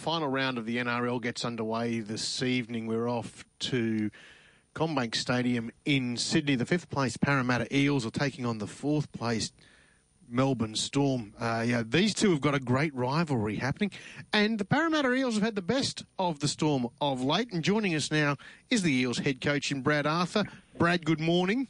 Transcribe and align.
final 0.00 0.28
round 0.28 0.56
of 0.56 0.64
the 0.64 0.78
NRL 0.78 1.20
gets 1.20 1.44
underway 1.44 2.00
this 2.00 2.42
evening. 2.42 2.86
We're 2.86 3.06
off 3.06 3.44
to 3.58 4.10
CommBank 4.74 5.14
Stadium 5.14 5.70
in 5.84 6.16
Sydney. 6.16 6.54
The 6.54 6.64
fifth 6.64 6.88
place 6.88 7.18
Parramatta 7.18 7.66
Eels 7.76 8.06
are 8.06 8.10
taking 8.10 8.46
on 8.46 8.56
the 8.56 8.66
fourth 8.66 9.12
place 9.12 9.52
Melbourne 10.26 10.74
Storm. 10.74 11.34
Uh, 11.38 11.64
yeah, 11.66 11.82
these 11.86 12.14
two 12.14 12.30
have 12.30 12.40
got 12.40 12.54
a 12.54 12.58
great 12.58 12.94
rivalry 12.94 13.56
happening, 13.56 13.90
and 14.32 14.58
the 14.58 14.64
Parramatta 14.64 15.12
Eels 15.12 15.34
have 15.34 15.42
had 15.42 15.54
the 15.54 15.60
best 15.60 16.02
of 16.18 16.40
the 16.40 16.48
Storm 16.48 16.88
of 17.02 17.22
late. 17.22 17.52
And 17.52 17.62
joining 17.62 17.94
us 17.94 18.10
now 18.10 18.36
is 18.70 18.82
the 18.82 18.94
Eels 18.94 19.18
head 19.18 19.42
coach 19.42 19.70
in 19.70 19.82
Brad 19.82 20.06
Arthur. 20.06 20.44
Brad, 20.78 21.04
good 21.04 21.20
morning. 21.20 21.68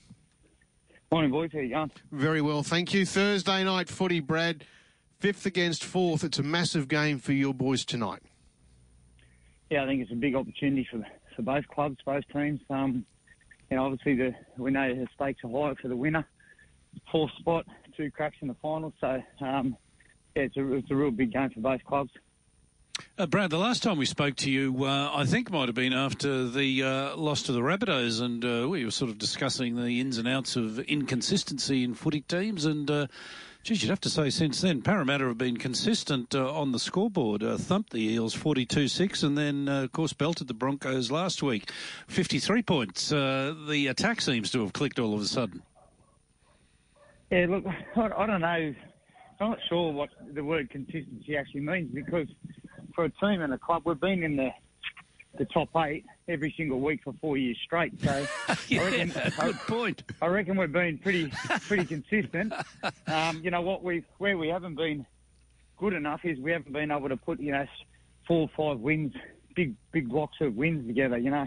Morning, 1.11 1.33
boys. 1.33 1.51
How 1.53 1.59
you 1.59 1.71
going? 1.71 1.91
Very 2.13 2.43
well, 2.43 2.63
thank 2.63 2.95
you. 2.95 3.05
Thursday 3.05 3.65
night 3.65 3.89
footy, 3.89 4.21
Brad. 4.21 4.65
Fifth 5.21 5.45
against 5.45 5.85
fourth. 5.85 6.25
It's 6.25 6.39
a 6.39 6.43
massive 6.43 6.89
game 6.89 7.19
for 7.19 7.35
your 7.35 7.53
boys 7.53 7.85
tonight. 7.85 8.23
Yeah, 9.69 9.85
I 9.85 9.87
think 9.87 10.01
it's 10.01 10.11
a 10.11 10.17
big 10.17 10.35
opportunity 10.35 10.89
for 10.91 11.07
for 11.37 11.43
both 11.43 11.69
clubs, 11.69 11.99
both 12.07 12.25
teams. 12.33 12.59
Um, 12.71 13.05
you 13.71 13.77
know, 13.77 13.85
obviously 13.85 14.17
the 14.17 14.35
we 14.57 14.71
know 14.71 14.95
the 14.95 15.07
stakes 15.15 15.45
are 15.45 15.51
high 15.51 15.75
for 15.81 15.89
the 15.89 15.97
winner, 15.97 16.27
fourth 17.13 17.31
spot, 17.39 17.67
two 17.99 18.11
cracks 18.11 18.37
in 18.41 18.49
the 18.49 18.57
final. 18.63 18.95
So 18.99 19.23
um, 19.43 19.77
yeah, 20.35 20.45
it's 20.45 20.57
a 20.57 20.73
it's 20.73 20.91
a 20.91 20.97
real 20.97 21.11
big 21.11 21.35
game 21.35 21.51
for 21.51 21.61
both 21.61 21.85
clubs. 21.85 22.11
Uh, 23.19 23.27
Brad, 23.27 23.51
the 23.51 23.59
last 23.59 23.83
time 23.83 23.99
we 23.99 24.07
spoke 24.07 24.37
to 24.37 24.51
you, 24.51 24.85
uh, 24.85 25.11
I 25.15 25.27
think 25.27 25.51
might 25.51 25.69
have 25.69 25.75
been 25.75 25.93
after 25.93 26.49
the 26.49 26.83
uh, 26.83 27.17
loss 27.17 27.43
to 27.43 27.53
the 27.53 27.61
Rabbitohs, 27.61 28.23
and 28.23 28.43
uh, 28.43 28.69
we 28.71 28.87
were 28.87 28.91
sort 28.91 29.11
of 29.11 29.19
discussing 29.19 29.77
the 29.77 30.01
ins 30.01 30.17
and 30.17 30.27
outs 30.27 30.57
of 30.57 30.79
inconsistency 30.79 31.85
in 31.85 31.93
footy 31.93 32.23
teams. 32.23 32.65
And 32.65 32.91
uh, 32.91 33.07
geez, 33.63 33.83
you'd 33.83 33.91
have 33.91 34.01
to 34.01 34.11
say 34.11 34.31
since 34.31 34.61
then, 34.61 34.83
Parramatta 34.83 35.27
have 35.27 35.39
been 35.39 35.57
consistent 35.57 36.35
uh, 36.35 36.53
on 36.53 36.73
the 36.73 36.79
scoreboard, 36.79 37.43
uh, 37.43 37.57
thumped 37.57 37.93
the 37.93 38.01
Eels 38.01 38.35
42-6, 38.35 39.23
and 39.23 39.37
then 39.37 39.69
uh, 39.69 39.83
of 39.85 39.93
course 39.93 40.13
belted 40.13 40.49
the 40.49 40.55
Broncos 40.55 41.11
last 41.11 41.43
week, 41.43 41.71
53 42.09 42.63
points. 42.63 43.13
Uh, 43.13 43.55
the 43.69 43.89
attack 43.89 44.21
seems 44.21 44.51
to 44.53 44.61
have 44.61 44.73
clicked 44.73 44.99
all 44.99 45.15
of 45.15 45.21
a 45.21 45.27
sudden. 45.27 45.63
Yeah, 47.31 47.47
look, 47.49 47.65
I, 47.97 48.01
I 48.01 48.27
don't 48.27 48.41
know. 48.41 48.75
I'm 49.41 49.51
not 49.51 49.59
sure 49.69 49.93
what 49.93 50.11
the 50.35 50.45
word 50.45 50.69
consistency 50.71 51.37
actually 51.37 51.63
means 51.63 51.91
because 51.95 52.29
for 52.95 53.05
a 53.05 53.11
team 53.11 53.41
and 53.41 53.55
a 53.55 53.59
club, 53.59 53.83
we've 53.85 54.01
been 54.01 54.23
in 54.23 54.37
the 54.37 54.51
the 55.39 55.45
top 55.47 55.69
eight 55.77 56.05
every 56.29 56.53
single 56.57 56.81
week 56.81 57.01
for 57.05 57.15
four 57.21 57.37
years 57.37 57.57
straight. 57.65 57.93
So 58.01 58.27
yeah, 58.69 58.83
I 58.83 58.85
reckon, 58.85 59.09
good 59.15 59.33
I, 59.39 59.53
point. 59.53 60.03
I 60.21 60.27
reckon 60.27 60.57
we've 60.57 60.73
been 60.73 60.99
pretty 60.99 61.29
pretty 61.67 61.85
consistent. 61.85 62.53
Um, 63.07 63.41
you 63.43 63.51
know 63.51 63.63
what 63.63 63.83
we 63.83 64.05
where 64.19 64.37
we 64.37 64.49
haven't 64.49 64.77
been 64.77 65.07
good 65.79 65.93
enough 65.93 66.21
is 66.25 66.39
we 66.39 66.53
haven't 66.53 66.73
been 66.73 66.91
able 66.91 67.09
to 67.09 67.17
put 67.17 67.41
you 67.41 67.53
know 67.53 67.67
four 68.27 68.49
or 68.49 68.51
five 68.57 68.81
wins, 68.81 69.15
big 69.55 69.75
big 69.93 70.09
blocks 70.09 70.37
of 70.41 70.55
wins 70.55 70.87
together. 70.87 71.19
You 71.19 71.31
know, 71.31 71.47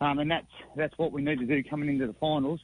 um, 0.00 0.18
and 0.18 0.30
that's 0.30 0.46
that's 0.76 0.96
what 0.98 1.12
we 1.12 1.22
need 1.22 1.38
to 1.38 1.46
do 1.46 1.62
coming 1.64 1.88
into 1.88 2.06
the 2.06 2.14
finals. 2.14 2.60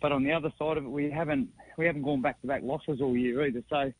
But 0.00 0.12
on 0.12 0.24
the 0.24 0.32
other 0.32 0.50
side 0.58 0.78
of 0.78 0.84
it, 0.84 0.90
we 0.90 1.10
haven't 1.10 1.48
we 1.76 1.86
haven't 1.86 2.02
gone 2.02 2.22
back 2.22 2.40
to 2.40 2.46
back 2.46 2.62
losses 2.62 3.00
all 3.00 3.16
year 3.16 3.46
either. 3.46 3.62
So 3.68 3.92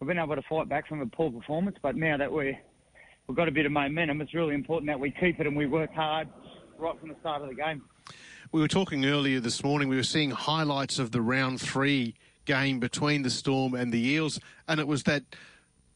we've 0.00 0.08
been 0.08 0.18
able 0.18 0.36
to 0.36 0.42
fight 0.42 0.68
back 0.68 0.88
from 0.88 1.00
a 1.00 1.06
poor 1.06 1.30
performance. 1.30 1.76
But 1.80 1.96
now 1.96 2.16
that 2.16 2.32
we're 2.32 2.58
we've 3.26 3.36
got 3.36 3.48
a 3.48 3.52
bit 3.52 3.66
of 3.66 3.72
momentum, 3.72 4.20
it's 4.20 4.34
really 4.34 4.54
important 4.54 4.88
that 4.88 5.00
we 5.00 5.10
keep 5.10 5.40
it 5.40 5.46
and 5.46 5.56
we 5.56 5.66
work 5.66 5.92
hard 5.94 6.28
right 6.78 6.98
from 7.00 7.08
the 7.08 7.16
start 7.20 7.42
of 7.42 7.48
the 7.48 7.54
game. 7.54 7.82
We 8.52 8.60
were 8.60 8.68
talking 8.68 9.04
earlier 9.04 9.40
this 9.40 9.64
morning, 9.64 9.88
we 9.88 9.96
were 9.96 10.02
seeing 10.02 10.30
highlights 10.30 10.98
of 10.98 11.10
the 11.10 11.20
round 11.20 11.60
three 11.60 12.14
game 12.44 12.78
between 12.78 13.22
the 13.22 13.30
Storm 13.30 13.74
and 13.74 13.92
the 13.92 14.06
Eels, 14.06 14.38
and 14.68 14.78
it 14.78 14.86
was 14.86 15.02
that 15.04 15.24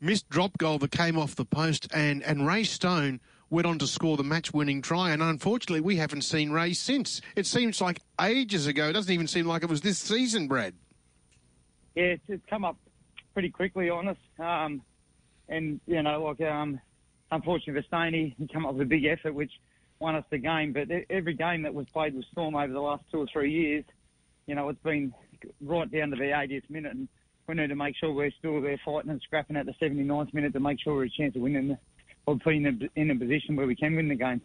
missed 0.00 0.28
drop 0.28 0.58
goal 0.58 0.78
that 0.78 0.90
came 0.90 1.16
off 1.16 1.36
the 1.36 1.44
post, 1.44 1.86
and, 1.94 2.22
and 2.24 2.46
Ray 2.46 2.64
Stone 2.64 3.20
went 3.50 3.66
on 3.66 3.78
to 3.78 3.86
score 3.86 4.16
the 4.16 4.24
match 4.24 4.52
winning 4.52 4.82
try, 4.82 5.10
and 5.10 5.22
unfortunately, 5.22 5.80
we 5.80 5.96
haven't 5.96 6.22
seen 6.22 6.50
Ray 6.50 6.72
since. 6.72 7.20
It 7.36 7.46
seems 7.46 7.80
like 7.80 8.00
ages 8.20 8.66
ago. 8.66 8.88
It 8.88 8.92
doesn't 8.92 9.12
even 9.12 9.26
seem 9.26 9.46
like 9.46 9.62
it 9.62 9.68
was 9.68 9.80
this 9.80 9.98
season, 9.98 10.48
Brad. 10.48 10.74
Yeah, 11.94 12.16
it's, 12.28 12.42
come 12.48 12.64
up 12.64 12.76
pretty 13.32 13.50
quickly 13.50 13.90
on 13.90 14.08
us. 14.08 14.16
Um, 14.38 14.82
and, 15.48 15.80
you 15.86 16.02
know, 16.02 16.22
like, 16.22 16.40
um, 16.48 16.80
unfortunately 17.30 17.80
for 17.80 17.86
Stoney, 17.86 18.34
he 18.38 18.46
came 18.46 18.66
up 18.66 18.74
with 18.74 18.82
a 18.82 18.88
big 18.88 19.04
effort, 19.04 19.34
which 19.34 19.52
won 19.98 20.14
us 20.14 20.24
the 20.30 20.38
game. 20.38 20.72
But 20.72 20.88
every 21.10 21.34
game 21.34 21.62
that 21.62 21.74
was 21.74 21.86
played 21.92 22.14
with 22.14 22.24
Storm 22.32 22.54
over 22.54 22.72
the 22.72 22.80
last 22.80 23.04
two 23.10 23.18
or 23.18 23.26
three 23.32 23.52
years, 23.52 23.84
you 24.46 24.54
know, 24.54 24.68
it's 24.68 24.82
been 24.82 25.12
right 25.60 25.90
down 25.90 26.10
to 26.10 26.16
the 26.16 26.24
80th 26.24 26.68
minute. 26.68 26.92
And 26.92 27.08
we 27.46 27.54
need 27.54 27.68
to 27.68 27.76
make 27.76 27.96
sure 27.96 28.12
we're 28.12 28.30
still 28.38 28.60
there 28.60 28.80
fighting 28.84 29.10
and 29.10 29.20
scrapping 29.22 29.56
at 29.56 29.66
the 29.66 29.74
79th 29.80 30.32
minute 30.34 30.52
to 30.52 30.60
make 30.60 30.80
sure 30.80 30.94
we're 30.94 31.04
a 31.04 31.10
chance 31.10 31.36
of 31.36 31.42
winning 31.42 31.76
or 32.26 32.36
putting 32.38 32.90
in 32.96 33.10
a 33.10 33.14
position 33.16 33.56
where 33.56 33.66
we 33.66 33.76
can 33.76 33.96
win 33.96 34.08
the 34.08 34.14
game. 34.14 34.40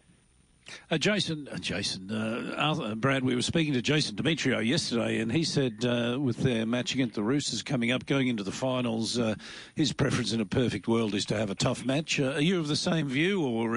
Uh, 0.90 0.98
Jason, 0.98 1.48
uh, 1.50 1.56
Jason, 1.58 2.10
uh, 2.10 2.54
Arthur, 2.56 2.94
Brad, 2.94 3.22
we 3.22 3.34
were 3.34 3.42
speaking 3.42 3.74
to 3.74 3.82
Jason 3.82 4.16
Demetriou 4.16 4.64
yesterday, 4.64 5.20
and 5.20 5.30
he 5.30 5.44
said 5.44 5.84
uh, 5.84 6.18
with 6.20 6.38
their 6.38 6.66
match 6.66 6.94
against 6.94 7.14
the 7.14 7.22
Roosters 7.22 7.62
coming 7.62 7.92
up, 7.92 8.06
going 8.06 8.28
into 8.28 8.42
the 8.42 8.52
finals, 8.52 9.18
uh, 9.18 9.34
his 9.74 9.92
preference 9.92 10.32
in 10.32 10.40
a 10.40 10.46
perfect 10.46 10.88
world 10.88 11.14
is 11.14 11.24
to 11.26 11.36
have 11.36 11.50
a 11.50 11.54
tough 11.54 11.84
match. 11.84 12.20
Uh, 12.20 12.32
are 12.32 12.40
you 12.40 12.58
of 12.58 12.68
the 12.68 12.76
same 12.76 13.08
view, 13.08 13.44
or 13.44 13.76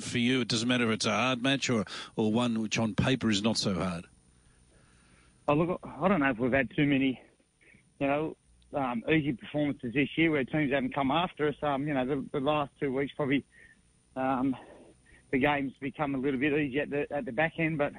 for 0.00 0.18
you 0.18 0.40
it 0.40 0.48
doesn't 0.48 0.68
matter 0.68 0.84
if 0.90 0.96
it's 0.96 1.06
a 1.06 1.10
hard 1.10 1.42
match 1.42 1.68
or, 1.70 1.84
or 2.16 2.32
one 2.32 2.60
which 2.60 2.78
on 2.78 2.94
paper 2.94 3.30
is 3.30 3.42
not 3.42 3.56
so 3.56 3.74
hard? 3.74 4.06
Oh, 5.48 5.54
look, 5.54 5.80
I 6.00 6.08
don't 6.08 6.20
know 6.20 6.30
if 6.30 6.38
we've 6.38 6.52
had 6.52 6.70
too 6.74 6.86
many, 6.86 7.20
you 7.98 8.06
know, 8.06 8.36
um, 8.72 9.02
easy 9.10 9.32
performances 9.32 9.92
this 9.94 10.08
year 10.16 10.30
where 10.30 10.44
teams 10.44 10.72
haven't 10.72 10.94
come 10.94 11.10
after 11.10 11.48
us. 11.48 11.56
Um, 11.62 11.88
you 11.88 11.94
know, 11.94 12.06
the, 12.06 12.24
the 12.32 12.40
last 12.40 12.70
two 12.80 12.92
weeks 12.92 13.12
probably. 13.16 13.44
Um, 14.16 14.56
the 15.30 15.38
game's 15.38 15.72
become 15.80 16.14
a 16.14 16.18
little 16.18 16.40
bit 16.40 16.52
easier 16.52 16.82
at 16.82 16.90
the, 16.90 17.06
at 17.10 17.24
the 17.24 17.32
back 17.32 17.54
end, 17.58 17.78
but 17.78 17.92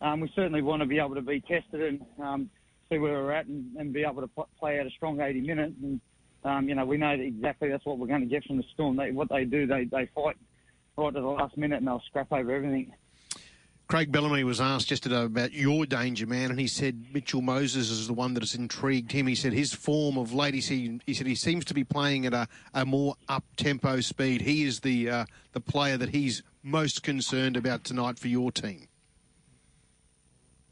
um, 0.00 0.20
we 0.20 0.32
certainly 0.34 0.62
want 0.62 0.80
to 0.80 0.86
be 0.86 0.98
able 0.98 1.14
to 1.14 1.22
be 1.22 1.40
tested 1.40 1.80
and 1.82 2.00
um, 2.22 2.50
see 2.90 2.98
where 2.98 3.12
we're 3.12 3.32
at 3.32 3.46
and, 3.46 3.76
and 3.76 3.92
be 3.92 4.02
able 4.02 4.22
to 4.22 4.30
play 4.58 4.78
out 4.78 4.86
a 4.86 4.90
strong 4.90 5.20
80 5.20 5.40
minutes. 5.40 5.74
And, 5.82 6.00
um, 6.44 6.68
you 6.68 6.74
know, 6.74 6.86
we 6.86 6.96
know 6.96 7.16
that 7.16 7.22
exactly 7.22 7.68
that's 7.68 7.84
what 7.84 7.98
we're 7.98 8.06
going 8.06 8.22
to 8.22 8.26
get 8.26 8.44
from 8.44 8.56
the 8.56 8.64
Storm. 8.72 8.96
They, 8.96 9.10
what 9.10 9.28
they 9.28 9.44
do, 9.44 9.66
they, 9.66 9.84
they 9.84 10.08
fight 10.14 10.36
right 10.96 11.14
to 11.14 11.20
the 11.20 11.26
last 11.26 11.56
minute 11.56 11.78
and 11.78 11.86
they'll 11.86 12.02
scrap 12.08 12.32
over 12.32 12.52
everything. 12.52 12.92
Craig 13.90 14.12
Bellamy 14.12 14.44
was 14.44 14.60
asked 14.60 14.88
yesterday 14.92 15.24
about 15.24 15.52
your 15.52 15.84
danger 15.84 16.24
man, 16.24 16.50
and 16.50 16.60
he 16.60 16.68
said 16.68 17.06
Mitchell 17.12 17.42
Moses 17.42 17.90
is 17.90 18.06
the 18.06 18.12
one 18.12 18.34
that 18.34 18.40
has 18.40 18.54
intrigued 18.54 19.10
him. 19.10 19.26
He 19.26 19.34
said 19.34 19.52
his 19.52 19.74
form 19.74 20.16
of 20.16 20.32
late, 20.32 20.54
he, 20.54 21.00
he 21.06 21.12
said 21.12 21.26
he 21.26 21.34
seems 21.34 21.64
to 21.64 21.74
be 21.74 21.82
playing 21.82 22.24
at 22.24 22.32
a, 22.32 22.46
a 22.72 22.86
more 22.86 23.16
up 23.28 23.42
tempo 23.56 24.00
speed. 24.00 24.42
He 24.42 24.62
is 24.62 24.78
the 24.78 25.10
uh, 25.10 25.24
the 25.54 25.60
player 25.60 25.96
that 25.96 26.10
he's 26.10 26.44
most 26.62 27.02
concerned 27.02 27.56
about 27.56 27.84
tonight 27.84 28.18
for 28.18 28.28
your 28.28 28.50
team? 28.52 28.88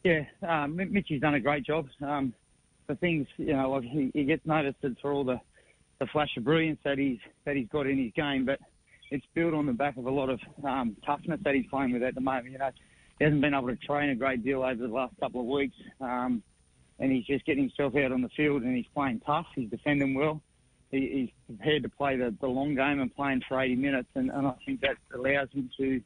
Yeah, 0.04 0.22
um, 0.46 0.76
Mitchy's 0.76 1.20
done 1.20 1.34
a 1.34 1.40
great 1.40 1.64
job. 1.64 1.86
Um, 2.02 2.32
the 2.86 2.94
things, 2.96 3.26
you 3.36 3.52
know, 3.54 3.70
like 3.70 3.84
he, 3.84 4.10
he 4.14 4.24
gets 4.24 4.46
noticed 4.46 4.78
for 5.02 5.12
all 5.12 5.24
the, 5.24 5.40
the 5.98 6.06
flash 6.06 6.30
of 6.36 6.44
brilliance 6.44 6.78
that 6.84 6.98
he's 6.98 7.18
that 7.44 7.56
he's 7.56 7.68
got 7.68 7.86
in 7.86 7.98
his 7.98 8.12
game, 8.12 8.46
but 8.46 8.58
it's 9.10 9.26
built 9.34 9.54
on 9.54 9.66
the 9.66 9.72
back 9.72 9.96
of 9.96 10.06
a 10.06 10.10
lot 10.10 10.30
of 10.30 10.40
um, 10.64 10.96
toughness 11.04 11.40
that 11.44 11.54
he's 11.54 11.66
playing 11.66 11.92
with 11.92 12.02
at 12.02 12.14
the 12.14 12.20
moment. 12.20 12.52
You 12.52 12.58
know, 12.58 12.70
he 13.18 13.24
hasn't 13.24 13.40
been 13.40 13.54
able 13.54 13.68
to 13.68 13.76
train 13.76 14.10
a 14.10 14.14
great 14.14 14.44
deal 14.44 14.62
over 14.62 14.74
the 14.74 14.92
last 14.92 15.14
couple 15.20 15.40
of 15.40 15.46
weeks, 15.46 15.76
um, 16.00 16.42
and 16.98 17.12
he's 17.12 17.26
just 17.26 17.44
getting 17.44 17.64
himself 17.64 17.96
out 17.96 18.12
on 18.12 18.22
the 18.22 18.28
field 18.30 18.62
and 18.62 18.76
he's 18.76 18.86
playing 18.94 19.20
tough. 19.26 19.46
He's 19.54 19.70
defending 19.70 20.14
well 20.14 20.40
he, 20.90 21.30
he's 21.48 21.56
prepared 21.56 21.82
to 21.82 21.88
play 21.88 22.16
the, 22.16 22.34
the 22.40 22.46
long 22.46 22.74
game 22.74 23.00
and 23.00 23.14
playing 23.14 23.42
for 23.48 23.60
80 23.60 23.76
minutes, 23.76 24.08
and, 24.14 24.30
and 24.30 24.46
I 24.46 24.54
think 24.64 24.80
that 24.80 24.96
allows 25.14 25.48
him 25.52 25.70
to 25.78 26.00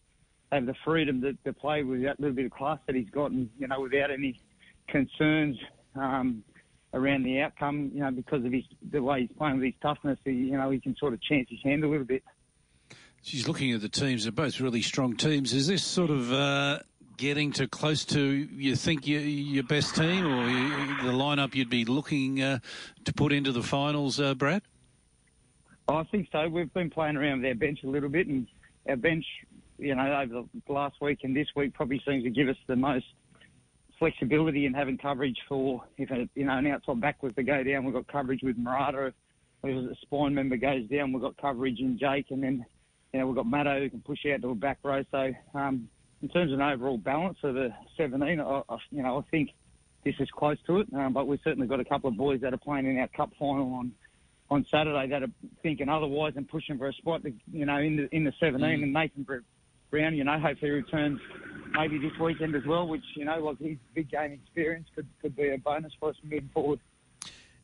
have 0.51 0.67
the 0.67 0.75
freedom 0.85 1.21
to, 1.23 1.33
to 1.45 1.53
play 1.53 1.83
with 1.83 2.03
that 2.03 2.21
little 2.21 2.35
bit 2.35 2.47
of 2.47 2.53
class 2.53 2.79
that 2.87 2.95
he's 2.95 3.11
got, 3.11 3.31
and 3.31 3.49
you 3.59 3.69
know, 3.69 3.81
without 3.81 4.11
any 4.11 4.41
concerns 4.89 5.57
um, 5.95 6.45
around 6.93 7.25
the 7.25 7.41
outcome, 7.41 7.91
you 7.95 8.01
know, 8.01 8.11
because 8.11 8.45
of 8.45 8.53
his 8.53 8.65
the 8.91 9.03
way 9.03 9.23
he's 9.23 9.37
playing 9.37 9.57
with 9.57 9.65
his 9.65 9.75
toughness, 9.81 10.19
he, 10.25 10.33
you 10.33 10.57
know, 10.57 10.71
he 10.71 10.81
can 10.81 10.97
sort 10.97 11.15
of 11.15 11.23
chance 11.23 11.49
his 11.49 11.61
hand 11.65 11.85
a 11.85 11.89
little 11.89 12.05
bit. 12.05 12.23
She's 13.23 13.47
looking 13.47 13.73
at 13.73 13.81
the 13.81 13.89
teams; 13.89 14.25
they're 14.25 14.33
both 14.33 14.61
really 14.61 14.83
strong 14.83 15.17
teams. 15.17 15.53
Is 15.53 15.69
this 15.69 15.85
sort 15.85 16.11
of 16.11 16.33
uh, 16.33 16.81
getting 17.17 17.53
to 17.53 17.69
close 17.69 18.05
to 18.07 18.21
you 18.21 18.77
think 18.77 19.07
your, 19.07 19.21
your 19.21 19.63
best 19.63 19.95
team, 19.95 20.27
or 20.27 20.49
you, 20.49 20.69
the 21.03 21.17
lineup 21.17 21.55
you'd 21.55 21.71
be 21.71 21.85
looking 21.85 22.43
uh, 22.43 22.59
to 23.05 23.13
put 23.13 23.33
into 23.33 23.53
the 23.53 23.63
finals, 23.63 24.21
uh, 24.21 24.35
Brad? 24.35 24.63
I 25.97 26.05
think 26.11 26.29
so. 26.33 26.49
We've 26.49 26.73
been 26.73 26.91
playing 26.91 27.17
around 27.17 27.43
with 27.43 27.49
our 27.49 27.55
bench 27.55 27.81
a 27.85 27.89
little 27.89 28.09
bit, 28.09 28.27
and 28.27 28.47
our 28.89 28.97
bench, 28.97 29.25
you 29.79 29.95
know, 29.95 30.21
over 30.23 30.45
the 30.67 30.73
last 30.73 30.97
week 31.01 31.21
and 31.23 31.37
this 31.37 31.49
week 31.55 31.75
probably 31.75 32.01
seems 32.07 32.25
to 32.25 32.31
give 32.31 32.49
us 32.49 32.57
the 32.67 32.77
most 32.77 33.05
flexibility 33.99 34.67
in 34.67 34.75
having 34.75 34.99
coverage 34.99 35.37
for 35.49 35.81
if 35.97 36.11
a, 36.11 36.29
you 36.35 36.45
know 36.45 36.59
an 36.59 36.67
outside 36.67 37.01
back 37.01 37.23
was 37.23 37.35
to 37.35 37.43
go 37.43 37.63
down, 37.63 37.85
we've 37.85 37.95
got 37.95 38.09
coverage 38.09 38.41
with 38.43 38.57
Marata. 38.59 39.13
If 39.63 39.93
a 39.93 39.95
spine 40.03 40.35
member 40.35 40.57
goes 40.57 40.89
down, 40.89 41.13
we've 41.13 41.23
got 41.23 41.37
coverage 41.37 41.79
in 41.79 41.99
Jake, 41.99 42.27
and 42.31 42.43
then 42.43 42.65
you 43.13 43.21
know 43.21 43.27
we've 43.27 43.37
got 43.37 43.47
Matto 43.47 43.79
who 43.79 43.91
can 43.91 44.01
push 44.01 44.19
out 44.33 44.43
to 44.43 44.51
a 44.51 44.55
back 44.55 44.79
row. 44.83 45.03
So 45.11 45.33
um, 45.55 45.89
in 46.21 46.29
terms 46.29 46.53
of 46.53 46.59
an 46.59 46.65
overall 46.65 46.99
balance 46.99 47.39
of 47.43 47.55
the 47.55 47.69
17, 47.97 48.41
I, 48.41 48.63
I, 48.69 48.77
you 48.91 49.03
know 49.03 49.19
I 49.19 49.31
think 49.31 49.51
this 50.05 50.15
is 50.19 50.29
close 50.37 50.59
to 50.67 50.81
it. 50.81 50.89
Um, 50.97 51.13
but 51.13 51.29
we've 51.29 51.39
certainly 51.45 51.69
got 51.69 51.81
a 51.81 51.85
couple 51.85 52.09
of 52.09 52.17
boys 52.17 52.41
that 52.41 52.53
are 52.53 52.59
playing 52.59 52.87
in 52.87 52.99
our 52.99 53.09
cup 53.09 53.31
final 53.39 53.73
on 53.75 53.93
on 54.53 54.67
Saturday 54.71 55.09
that 55.09 55.23
are 55.23 55.31
thinking 55.63 55.89
otherwise 55.89 56.35
and 56.37 56.47
pushing 56.47 56.77
for 56.77 56.89
a 56.89 56.93
spot, 56.93 57.23
to, 57.23 57.33
you 57.51 57.65
know, 57.65 57.79
in 57.79 57.97
the 57.97 58.15
in 58.15 58.25
the 58.25 58.33
17. 58.39 58.61
Mm. 58.61 58.83
And 58.83 58.93
Nathan 58.93 59.27
Brown, 59.91 60.15
you 60.15 60.25
know, 60.25 60.39
hopefully 60.39 60.71
returns 60.71 61.21
maybe 61.73 61.99
this 61.99 62.13
weekend 62.21 62.55
as 62.55 62.65
well, 62.67 62.87
which 62.87 63.05
you 63.15 63.25
know, 63.25 63.39
like 63.39 63.59
his 63.59 63.79
big 63.95 64.11
game 64.11 64.33
experience 64.33 64.89
could 64.95 65.07
could 65.23 65.35
be 65.35 65.51
a 65.51 65.59
bonus 65.59 65.93
for 65.99 66.11
us 66.11 66.17
moving 66.23 66.51
forward. 66.53 66.81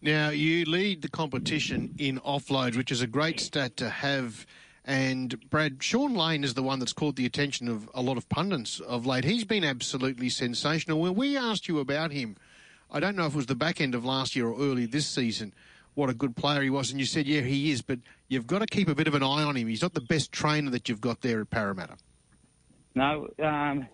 Now 0.01 0.31
you 0.31 0.65
lead 0.65 1.03
the 1.03 1.09
competition 1.09 1.95
in 1.99 2.21
offload, 2.21 2.77
which 2.77 2.91
is 2.91 3.03
a 3.03 3.07
great 3.07 3.41
stat 3.41 3.77
to 3.79 3.91
have. 3.91 4.47
And 4.85 5.39
Brad, 5.51 5.83
Shaun 5.83 6.15
Lane 6.15 6.45
is 6.45 6.55
the 6.55 6.63
one 6.63 6.79
that's 6.79 6.95
caught 6.95 7.17
the 7.17 7.27
attention 7.27 7.69
of 7.69 7.91
a 7.93 8.01
lot 8.01 8.17
of 8.17 8.27
pundits 8.31 8.81
of 8.81 9.05
late. 9.05 9.25
He's 9.25 9.45
been 9.45 9.63
absolutely 9.63 10.31
sensational. 10.31 10.99
When 11.01 11.15
we 11.15 11.37
asked 11.37 11.69
you 11.69 11.79
about 11.79 12.11
him, 12.11 12.37
I 12.91 12.99
don't 12.99 13.15
know 13.15 13.27
if 13.27 13.35
it 13.35 13.37
was 13.37 13.47
the 13.47 13.55
back 13.55 13.83
end 13.83 13.95
of 13.95 14.07
last 14.07 14.35
year 14.35 14.49
or 14.49 14.59
early 14.59 14.87
this 14.87 15.07
season, 15.07 15.53
what 15.95 16.11
a 16.11 16.15
good 16.15 16.37
player 16.37 16.63
he 16.63 16.71
was, 16.71 16.91
and 16.91 17.01
you 17.01 17.07
said, 17.07 17.27
yeah, 17.27 17.41
he 17.41 17.71
is, 17.71 17.83
but 17.83 17.99
you've 18.29 18.47
got 18.47 18.61
to 18.61 18.67
keep 18.67 18.89
a 18.89 18.95
bit 18.95 19.09
of 19.09 19.15
an 19.15 19.23
eye 19.23 19.43
on 19.43 19.57
him. 19.57 19.69
He's 19.69 19.83
not 19.83 19.95
the 19.95 20.01
best 20.01 20.33
trainer 20.33 20.71
that 20.71 20.89
you've 20.89 21.01
got 21.01 21.23
there 21.23 21.41
at 21.41 21.51
Parramatta. 21.51 21.97
No, 22.95 23.29
um, 23.43 23.87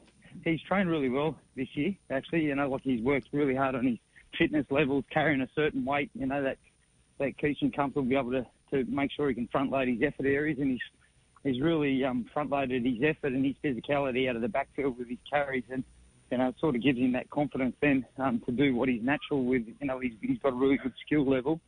he's 0.44 0.60
trained 0.62 0.90
really 0.90 1.08
well 1.08 1.36
this 1.56 1.68
year. 1.74 1.94
Actually, 2.10 2.44
you 2.44 2.54
know, 2.54 2.68
like 2.68 2.82
he's 2.82 3.02
worked 3.02 3.28
really 3.32 3.54
hard 3.54 3.74
on 3.74 3.86
his 3.86 3.98
fitness 4.38 4.66
levels, 4.70 5.04
carrying 5.10 5.40
a 5.40 5.48
certain 5.54 5.84
weight. 5.84 6.10
You 6.14 6.26
know 6.26 6.42
that 6.42 6.58
that 7.18 7.38
him 7.38 7.70
comfortable, 7.70 8.08
be 8.08 8.16
able 8.16 8.32
to 8.32 8.46
to 8.70 8.84
make 8.90 9.12
sure 9.12 9.28
he 9.28 9.34
can 9.34 9.48
front 9.48 9.70
load 9.70 9.88
his 9.88 10.02
effort 10.02 10.26
areas, 10.26 10.58
and 10.58 10.72
he's 10.72 10.80
he's 11.44 11.62
really 11.62 12.04
um, 12.04 12.26
front 12.32 12.50
loaded 12.50 12.84
his 12.84 12.98
effort 13.02 13.32
and 13.32 13.44
his 13.44 13.54
physicality 13.62 14.28
out 14.28 14.36
of 14.36 14.42
the 14.42 14.48
backfield 14.48 14.98
with 14.98 15.08
his 15.08 15.18
carries, 15.30 15.64
and 15.70 15.84
you 16.30 16.38
know 16.38 16.48
it 16.48 16.56
sort 16.58 16.74
of 16.74 16.82
gives 16.82 16.98
him 16.98 17.12
that 17.12 17.30
confidence 17.30 17.76
then 17.80 18.04
um, 18.18 18.40
to 18.46 18.52
do 18.52 18.74
what 18.74 18.88
he's 18.88 19.02
natural 19.02 19.44
with. 19.44 19.62
You 19.80 19.86
know 19.86 19.98
he's 19.98 20.14
he's 20.20 20.38
got 20.38 20.52
a 20.52 20.56
really 20.56 20.78
good 20.78 20.94
skill 21.04 21.28
level, 21.28 21.60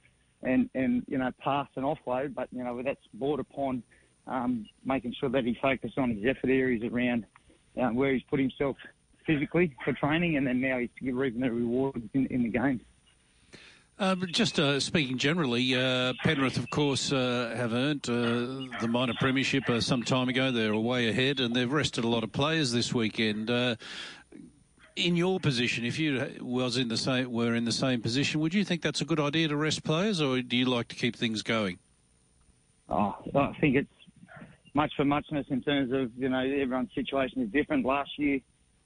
and 0.46 0.70
and 0.75 1.02
you 1.08 1.19
know 1.19 1.31
pass 1.38 1.69
and 1.76 1.84
offload, 1.84 2.34
but 2.34 2.48
you 2.52 2.64
know 2.64 2.81
that's 2.82 3.00
brought 3.14 3.40
upon 3.40 3.82
um, 4.26 4.66
making 4.84 5.14
sure 5.19 5.28
that 5.28 5.44
he 5.44 5.56
focuses 5.60 5.96
on 5.98 6.10
his 6.10 6.25
effort 6.25 6.50
areas 6.50 6.82
around 6.90 7.26
uh, 7.81 7.88
where 7.88 8.12
he's 8.12 8.22
put 8.31 8.40
himself 8.40 8.76
physically 9.26 9.75
for 9.84 9.93
training, 9.93 10.37
and 10.37 10.46
then 10.46 10.60
now 10.60 10.78
he's 10.78 10.90
reaping 11.02 11.40
the 11.40 11.50
rewards 11.50 12.08
in, 12.14 12.26
in 12.26 12.43
the 12.43 12.48
game. 12.48 12.81
Uh, 13.98 14.14
just 14.26 14.60
uh, 14.60 14.78
speaking 14.78 15.16
generally, 15.16 15.75
uh, 15.75 16.12
Penrith, 16.22 16.58
of 16.58 16.69
course, 16.69 17.12
uh, 17.12 17.54
have 17.56 17.72
earned 17.72 18.06
uh, 18.10 18.78
the 18.81 18.88
minor 18.88 19.14
premiership 19.19 19.64
some 19.81 20.02
time 20.02 20.28
ago. 20.28 20.52
They're 20.52 20.76
way 20.76 21.08
ahead, 21.08 21.40
and 21.40 21.56
they've 21.56 21.72
rested 21.72 22.04
a 22.04 22.08
lot 22.08 22.22
of 22.22 22.31
players 22.31 22.72
this 22.72 22.93
weekend. 22.93 23.50
In 24.96 25.14
your 25.14 25.38
position, 25.38 25.84
if 25.84 25.98
you 25.98 26.38
was 26.40 26.78
in 26.78 26.88
the 26.88 26.96
same 26.96 27.31
were 27.31 27.54
in 27.54 27.64
the 27.64 27.72
same 27.72 28.00
position, 28.00 28.40
would 28.40 28.54
you 28.54 28.64
think 28.64 28.82
that's 28.82 29.00
a 29.00 29.04
good 29.04 29.20
idea 29.20 29.48
to 29.48 29.56
rest 29.56 29.84
players, 29.84 30.20
or 30.20 30.40
do 30.40 30.56
you 30.56 30.64
like 30.64 30.88
to 30.88 30.96
keep 30.96 31.14
things 31.14 31.43
going? 31.43 31.78
Oh, 32.88 33.14
I 33.34 33.52
think 33.60 33.76
it's 33.76 33.88
much 34.75 34.93
for 34.96 35.04
muchness 35.04 35.46
in 35.50 35.62
terms 35.62 35.93
of 35.93 36.10
you 36.16 36.28
know 36.28 36.40
everyone's 36.40 36.94
situation 36.94 37.43
is 37.43 37.50
different. 37.50 37.84
Last 37.84 38.10
year, 38.16 38.40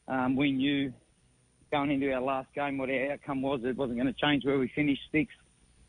um, 0.09 0.37
we 0.37 0.51
knew 0.51 0.93
going 1.71 1.93
into 1.93 2.13
our 2.13 2.21
last 2.21 2.49
game 2.55 2.77
what 2.77 2.91
our 2.91 3.13
outcome 3.13 3.43
was. 3.43 3.61
It 3.65 3.77
wasn't 3.77 3.99
going 3.99 4.13
to 4.13 4.21
change 4.21 4.45
where 4.45 4.59
we 4.59 4.69
finished 4.75 5.03
sixth, 5.13 5.37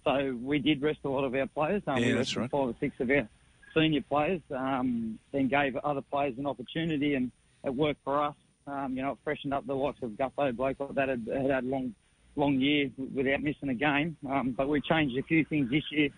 so 0.03 0.38
we 0.41 0.59
did 0.59 0.81
rest 0.81 1.00
a 1.03 1.09
lot 1.09 1.23
of 1.23 1.33
our 1.33 1.47
players. 1.47 1.81
Um, 1.88 1.97
yeah, 1.97 2.07
we 2.07 2.13
that's 2.13 2.35
right. 2.38 2.50
Five 2.50 2.62
or 2.62 2.75
six 2.79 2.95
of 3.00 3.09
our 3.09 3.27
senior 3.73 4.01
players, 4.01 4.41
um, 4.56 5.18
then 5.31 5.47
gave 5.47 5.75
other 5.77 6.01
players 6.01 6.35
an 6.38 6.45
opportunity, 6.45 7.15
and 7.15 7.31
it 7.63 7.73
worked 7.73 8.03
for 8.03 8.21
us. 8.21 8.35
Um, 8.71 8.95
you 8.95 9.01
know, 9.01 9.12
it 9.12 9.18
freshened 9.23 9.53
up 9.53 9.68
the 9.68 9.73
likes 9.73 10.01
of 10.01 10.12
Gutho, 10.12 10.56
bloke 10.56 10.79
like 10.79 10.95
that 10.95 11.09
had, 11.09 11.27
had 11.29 11.63
a 11.63 11.68
long, 11.68 11.94
long 12.35 12.59
year 12.59 12.89
without 13.13 13.41
missing 13.41 13.69
a 13.69 13.73
game. 13.73 14.15
Um, 14.29 14.56
but 14.57 14.69
we 14.69 14.79
changed 14.81 15.18
a 15.18 15.23
few 15.23 15.44
things 15.45 15.69
this 15.69 15.83
year 15.91 16.09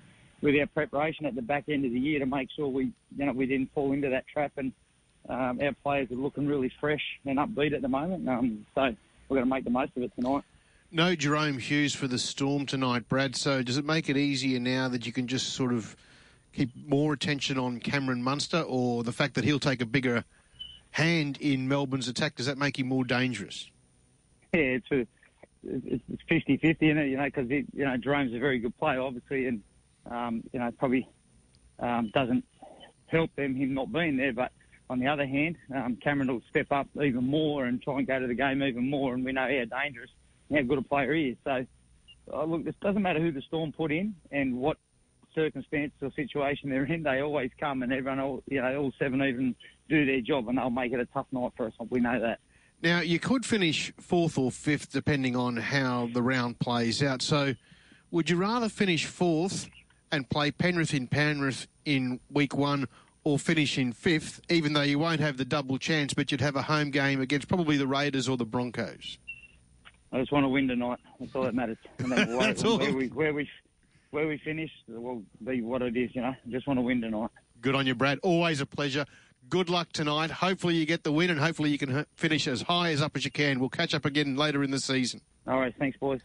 with 0.42 0.56
our 0.60 0.68
preparation 0.68 1.26
at 1.26 1.36
the 1.36 1.42
back 1.42 1.64
end 1.68 1.86
of 1.86 1.92
the 1.92 2.00
year 2.00 2.20
to 2.20 2.26
make 2.26 2.50
sure 2.56 2.68
we, 2.68 2.92
you 3.18 3.26
know, 3.26 3.32
we 3.32 3.48
didn't 3.48 3.74
fall 3.74 3.92
into 3.94 4.10
that 4.10 4.28
trap. 4.28 4.52
And 4.58 4.72
um, 5.30 5.60
our 5.62 5.74
players 5.84 6.12
are 6.12 6.16
looking 6.16 6.46
really 6.46 6.72
fresh 6.80 7.02
and 7.26 7.40
upbeat 7.40 7.74
at 7.74 7.82
the 7.82 7.88
moment. 7.88 8.30
Um, 8.30 8.66
so 8.76 8.82
we're 9.30 9.38
going 9.38 9.46
to 9.46 9.56
make 9.56 9.64
the 9.64 9.72
most 9.72 9.94
of 9.96 10.04
it 10.04 10.12
tonight. 10.16 10.44
No 10.92 11.16
Jahrome 11.16 11.60
Hughes 11.60 11.96
for 11.96 12.08
the 12.08 12.20
Storm 12.20 12.68
tonight, 12.68 13.10
Brad. 13.10 13.36
So 13.36 13.64
does 13.64 13.78
it 13.78 13.86
make 13.86 14.10
it 14.10 14.18
easier 14.18 14.60
now 14.60 14.90
that 14.90 15.08
you 15.08 15.12
can 15.12 15.26
just 15.26 15.54
sort 15.54 15.74
of 15.74 15.96
keep 16.54 16.70
more 16.88 17.14
attention 17.14 17.58
on 17.58 17.80
Cameron 17.80 18.22
Munster, 18.22 18.62
or 18.62 19.04
the 19.04 19.12
fact 19.12 19.34
that 19.34 19.44
he'll 19.44 19.60
take 19.60 19.82
a 19.82 19.88
bigger 19.88 20.24
hand 20.94 21.38
in 21.42 21.68
Melbourne's 21.68 22.08
attack? 22.08 22.36
Does 22.36 22.46
that 22.46 22.58
make 22.58 22.80
him 22.80 22.88
more 22.88 23.04
dangerous? 23.04 23.70
Yeah, 24.54 24.78
it's 24.80 24.92
a, 24.92 25.08
it's 25.64 26.24
50-50, 26.30 26.82
you 26.82 27.18
know, 27.18 27.24
because 27.26 27.50
you 27.50 27.66
know 27.74 27.98
Jahrome's 27.98 28.34
a 28.34 28.40
very 28.40 28.60
good 28.60 28.78
player, 28.78 29.02
obviously, 29.02 29.48
and 29.48 29.62
um, 30.10 30.44
you 30.52 30.60
know, 30.60 30.72
probably 30.78 31.08
um, 31.80 32.12
doesn't 32.14 32.46
help 33.08 33.36
them 33.36 33.56
him 33.56 33.74
not 33.74 33.92
being 33.92 34.18
there. 34.18 34.34
But 34.34 34.52
on 34.90 35.00
the 35.00 35.08
other 35.08 35.26
hand, 35.26 35.58
um, 35.74 35.98
Cameron 35.98 36.32
will 36.32 36.42
step 36.50 36.72
up 36.72 36.88
even 37.02 37.24
more 37.24 37.66
and 37.66 37.82
try 37.82 37.98
and 37.98 38.08
go 38.08 38.20
to 38.20 38.28
the 38.28 38.36
game 38.36 38.62
even 38.64 38.90
more. 38.90 39.14
And 39.14 39.26
we 39.26 39.32
know 39.32 39.42
how 39.42 39.82
dangerous, 39.82 40.12
how 40.52 40.62
good 40.62 40.78
a 40.78 40.82
player 40.82 41.14
he 41.14 41.30
is. 41.30 41.38
So, 41.44 41.66
uh, 42.32 42.44
look, 42.44 42.68
it 42.68 42.80
doesn't 42.82 43.02
matter 43.02 43.20
who 43.20 43.32
the 43.32 43.42
Storm 43.42 43.72
put 43.72 43.92
in 43.92 44.16
and 44.32 44.58
what 44.58 44.78
circumstance 45.36 45.92
or 46.02 46.12
situation 46.16 46.70
they're 46.70 46.86
in. 46.86 47.04
They 47.04 47.22
always 47.22 47.52
come, 47.60 47.84
and 47.84 47.92
everyone, 47.92 48.20
all, 48.20 48.44
you 48.48 48.62
know, 48.62 48.76
all 48.78 48.94
seven 49.00 49.22
even 49.22 49.56
do 49.90 50.06
their 50.06 50.22
job, 50.22 50.48
and 50.48 50.58
they'll 50.58 50.70
make 50.70 50.94
it 50.94 51.00
a 51.00 51.06
tough 51.08 51.28
night 51.32 51.52
for 51.56 51.68
us. 51.68 51.74
We 51.90 52.00
know 52.00 52.20
that. 52.20 52.40
Now, 52.82 53.00
you 53.00 53.20
could 53.20 53.46
finish 53.46 53.94
fourth 54.00 54.38
or 54.38 54.52
fifth 54.52 54.92
depending 54.92 55.36
on 55.36 55.56
how 55.56 56.10
the 56.14 56.22
round 56.22 56.60
plays 56.60 57.02
out. 57.02 57.22
So, 57.22 57.56
would 58.12 58.30
you 58.30 58.36
rather 58.36 58.70
finish 58.70 59.06
fourth 59.06 59.70
and 60.12 60.30
play 60.30 60.52
Penrith 60.52 60.94
in 60.94 61.08
Penrith 61.08 61.68
in 61.86 62.20
week 62.30 62.56
one 62.56 62.88
or 63.24 63.40
finish 63.40 63.78
in 63.78 63.94
fifth, 63.94 64.42
even 64.50 64.74
though 64.74 64.82
you 64.82 65.00
won't 65.00 65.22
have 65.22 65.38
the 65.38 65.46
double 65.46 65.78
chance, 65.78 66.14
but 66.14 66.32
you'd 66.32 66.42
have 66.42 66.56
a 66.58 66.62
home 66.62 66.92
game 66.92 67.22
against 67.22 67.48
probably 67.48 67.78
the 67.78 67.88
Raiders 67.88 68.28
or 68.28 68.36
the 68.36 68.46
Broncos? 68.46 69.18
I 70.12 70.20
just 70.20 70.32
want 70.32 70.44
to 70.44 70.50
win 70.50 70.68
tonight. 70.68 71.00
That's 71.20 71.34
all 71.34 71.44
that 71.44 71.56
matters. 71.56 71.78
That's 71.98 72.64
all. 72.64 72.78
Where 72.78 72.94
we, 72.94 73.08
where 73.08 73.34
we 73.34 73.50
where 74.14 74.28
we 74.28 74.38
finish 74.38 74.70
will 74.88 75.24
be 75.44 75.62
what 75.62 75.82
it 75.82 75.98
is. 75.98 76.12
You 76.14 76.22
know, 76.22 76.36
just 76.50 76.68
want 76.68 76.78
to 76.78 76.82
win 76.82 77.02
tonight. 77.02 77.32
Good 77.62 77.76
on 77.76 77.88
you, 77.88 77.96
Brad. 77.96 78.20
Always 78.22 78.62
a 78.62 78.66
pleasure. 78.66 79.06
Good 79.50 79.70
luck 79.70 79.92
tonight. 79.92 80.30
Hopefully 80.30 80.76
you 80.76 80.86
get 80.86 81.04
the 81.04 81.12
win, 81.12 81.30
and 81.30 81.40
hopefully 81.40 81.72
you 81.72 81.78
can 81.78 82.06
finish 82.16 82.48
as 82.48 82.62
high 82.62 82.92
as 82.92 83.02
up 83.02 83.18
as 83.18 83.26
you 83.26 83.32
can. 83.32 83.60
We'll 83.60 83.70
catch 83.70 83.94
up 83.94 84.06
again 84.06 84.36
later 84.36 84.64
in 84.64 84.72
the 84.72 84.80
season. 84.80 85.22
All 85.48 85.60
right. 85.60 85.74
Thanks, 85.78 85.98
boys. 85.98 86.22